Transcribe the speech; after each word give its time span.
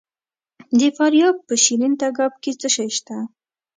د 0.79 0.81
فاریاب 0.97 1.35
په 1.47 1.53
شیرین 1.63 1.93
تګاب 2.01 2.33
کې 2.43 2.51
څه 2.59 2.67
شی 2.75 2.87
شته؟ 2.97 3.17